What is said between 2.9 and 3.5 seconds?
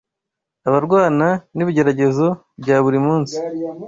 munsi